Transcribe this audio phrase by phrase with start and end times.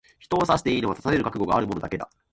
[0.17, 2.09] 人を刺していいのは、刺される覚悟がある者だけだ。